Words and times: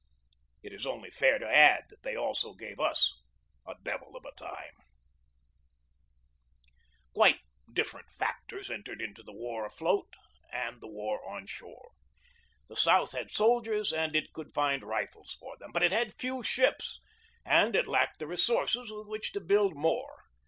It 0.63 0.73
is 0.73 0.83
only 0.87 1.11
fair 1.11 1.37
to 1.37 1.45
add 1.47 1.83
that 1.89 2.01
they 2.01 2.15
also 2.15 2.55
gave 2.55 2.79
us 2.79 3.21
a" 3.67 3.75
devil 3.83 4.17
of 4.17 4.25
a 4.25 4.31
time." 4.31 4.73
BEGINNING 7.13 7.13
OF 7.13 7.13
THE 7.13 7.13
CIVIL 7.13 7.13
WAR 7.13 7.29
4S 7.29 7.35
Quite 7.35 7.39
different 7.75 8.09
factors 8.09 8.71
entered 8.71 8.99
into 8.99 9.21
the 9.21 9.31
war 9.31 9.63
afloat 9.63 10.15
and 10.51 10.81
the 10.81 10.87
war 10.87 11.23
on 11.29 11.45
shore. 11.45 11.91
The 12.67 12.75
South 12.77 13.11
had 13.11 13.29
soldiers, 13.29 13.93
and 13.93 14.15
it 14.15 14.33
could 14.33 14.51
find 14.55 14.81
rifles 14.81 15.37
for 15.39 15.55
them. 15.57 15.69
But 15.71 15.83
it 15.83 15.91
had 15.91 16.15
few 16.15 16.41
ships, 16.41 16.99
and 17.45 17.75
it 17.75 17.85
lacked 17.87 18.17
the 18.17 18.25
resources 18.25 18.91
with 18.91 19.07
which 19.07 19.31
to 19.33 19.39
build 19.39 19.75
more. 19.75 20.23